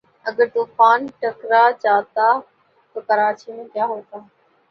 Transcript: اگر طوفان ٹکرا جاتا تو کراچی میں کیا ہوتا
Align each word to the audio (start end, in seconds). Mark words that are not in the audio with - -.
اگر 0.25 0.45
طوفان 0.53 0.99
ٹکرا 1.19 1.63
جاتا 1.83 2.27
تو 2.95 2.99
کراچی 3.07 3.51
میں 3.51 3.65
کیا 3.73 3.85
ہوتا 3.85 4.17